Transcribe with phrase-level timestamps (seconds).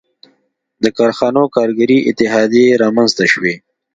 [0.83, 3.55] •د کارخانو کارګري اتحادیې رامنځته شوې.